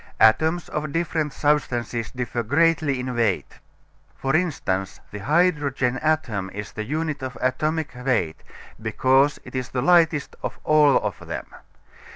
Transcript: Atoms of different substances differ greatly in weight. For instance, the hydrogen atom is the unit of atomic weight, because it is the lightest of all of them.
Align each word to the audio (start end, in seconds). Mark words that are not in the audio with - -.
Atoms 0.19 0.67
of 0.67 0.91
different 0.91 1.31
substances 1.31 2.09
differ 2.09 2.41
greatly 2.41 2.99
in 2.99 3.13
weight. 3.15 3.59
For 4.15 4.35
instance, 4.35 4.99
the 5.11 5.19
hydrogen 5.19 5.99
atom 5.99 6.49
is 6.55 6.71
the 6.71 6.85
unit 6.85 7.21
of 7.21 7.37
atomic 7.39 7.91
weight, 7.95 8.41
because 8.81 9.37
it 9.43 9.53
is 9.53 9.69
the 9.69 9.83
lightest 9.83 10.35
of 10.41 10.57
all 10.63 10.97
of 10.97 11.27
them. 11.27 11.45